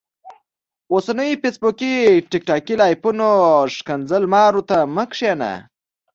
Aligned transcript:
اوسنيو 0.93 1.39
فيسبوکي 1.41 1.93
ټیک 2.29 2.43
ټاکي 2.49 2.75
لايفونو 2.81 3.29
ښکنځل 3.75 4.23
مارو 4.33 4.61
ته 4.69 4.77
مه 4.95 5.03
کينه 5.13 5.53